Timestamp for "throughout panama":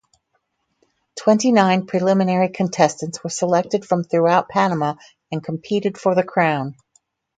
4.03-4.95